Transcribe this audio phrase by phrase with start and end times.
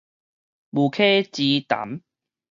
[0.71, 2.01] 無稽之談